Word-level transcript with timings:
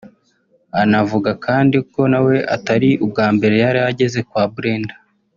Anavuga 0.81 1.31
kandi 1.45 1.75
ko 1.91 2.01
nawe 2.11 2.35
atari 2.55 2.89
ubwa 3.05 3.27
mbere 3.35 3.55
yari 3.63 3.79
ageze 3.91 4.19
kwa 4.29 4.43
Brenda 4.55 4.95